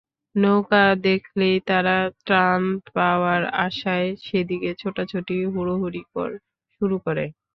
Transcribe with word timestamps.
নৌকা 0.35 0.83
দেখলেই 1.03 1.57
তারা 1.67 1.95
ত্রাণ 2.21 2.61
পাওয়ার 2.89 3.41
আশায় 3.65 4.09
সেদিকে 4.23 4.69
ছোটাছুটি, 4.81 5.35
হুড়োহুড়ি 5.53 6.01
শুরু 6.81 6.97
করে। 7.05 7.25